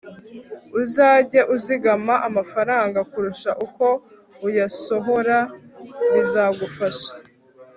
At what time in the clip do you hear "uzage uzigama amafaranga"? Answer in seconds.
0.81-2.99